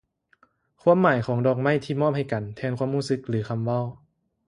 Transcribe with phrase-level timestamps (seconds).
[0.81, 3.83] ຄວາມໝາຍຂອງດອກໄມ້ທີ່ມອບໃຫ້ກັນ ແທນຄວາມຮູ້ສຶກ ຫຼື ຄໍາເວົ້າ